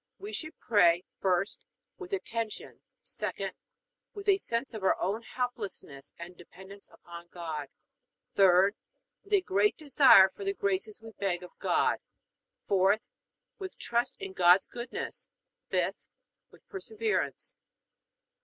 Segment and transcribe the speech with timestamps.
[0.17, 1.59] We should pray: 1st,
[1.99, 3.51] With attention; 2d,
[4.15, 7.69] With a sense of our own helplessness and dependence upon God;
[8.33, 8.73] 3d,
[9.23, 11.99] With a great desire for the graces we beg of God;
[12.67, 13.09] 4th,
[13.59, 15.29] With trust in God's goodness;
[15.71, 16.07] 5th,
[16.49, 17.53] With perseverance.